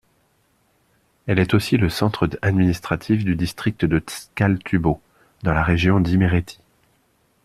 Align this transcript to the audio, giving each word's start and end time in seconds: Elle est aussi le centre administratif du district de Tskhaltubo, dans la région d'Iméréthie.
Elle 1.27 1.37
est 1.37 1.53
aussi 1.53 1.77
le 1.77 1.87
centre 1.87 2.27
administratif 2.41 3.23
du 3.23 3.35
district 3.35 3.85
de 3.85 3.99
Tskhaltubo, 3.99 4.99
dans 5.43 5.53
la 5.53 5.61
région 5.61 5.99
d'Iméréthie. 5.99 6.59